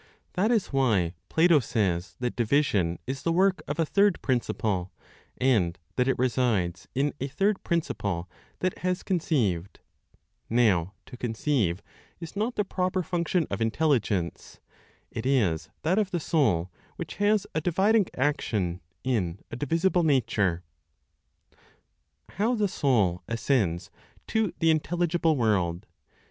[0.33, 4.91] That is why Plato says that division is the work of a third principle,
[5.37, 8.27] and that it resides in a third principle
[8.61, 9.79] that has conceived;
[10.49, 11.83] now, to conceive
[12.19, 14.59] is not the proper function of intelligence;
[15.11, 20.63] it is that of the Soul which has a dividing action in a divisible nature.
[22.37, 23.91] HOW THE SOUL ASCENDS
[24.25, 25.85] TO THE INTELLIGIBLE WORLD.